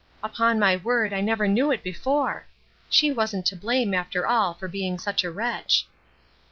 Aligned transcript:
Upon 0.23 0.57
my 0.57 0.77
word 0.77 1.13
I 1.13 1.21
never 1.21 1.47
knew 1.47 1.69
it 1.71 1.83
before. 1.83 2.47
She 2.89 3.11
wasn't 3.11 3.45
to 3.45 3.55
blame, 3.55 3.93
after 3.93 4.25
all, 4.25 4.55
for 4.55 4.67
being 4.67 4.97
such 4.97 5.23
a 5.23 5.29
wretch." 5.29 5.85